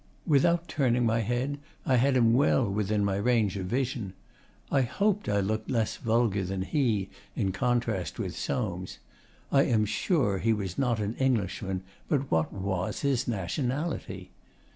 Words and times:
Without 0.25 0.67
turning 0.67 1.05
my 1.05 1.19
head, 1.19 1.59
I 1.85 1.97
had 1.97 2.17
him 2.17 2.33
well 2.33 2.67
within 2.67 3.05
my 3.05 3.17
range 3.17 3.55
of 3.55 3.67
vision. 3.67 4.13
I 4.71 4.81
hoped 4.81 5.29
I 5.29 5.41
looked 5.41 5.69
less 5.69 5.97
vulgar 5.97 6.43
than 6.43 6.63
he 6.63 7.09
in 7.35 7.51
contrast 7.51 8.17
with 8.17 8.35
Soames. 8.35 8.97
I 9.51 9.75
was 9.77 9.89
sure 9.89 10.39
he 10.39 10.53
was 10.53 10.79
not 10.79 10.99
an 10.99 11.13
Englishman, 11.17 11.83
but 12.09 12.31
what 12.31 12.51
WAS 12.51 13.01
his 13.01 13.27
nationality? 13.27 14.31